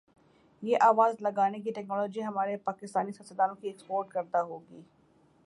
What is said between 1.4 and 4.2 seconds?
کی ٹیکنالوجی ہمارے پاکستانی سیاستدا نوں کی ایکسپورٹ